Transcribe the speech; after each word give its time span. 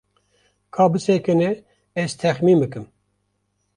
Ka 0.73 0.83
bisekine 0.93 1.49
ez 2.05 2.09
texmîn 2.21 2.59
bikim. 2.65 2.85